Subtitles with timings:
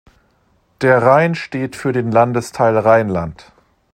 [0.81, 3.51] Der Rhein steht für den Landesteil Rheinland.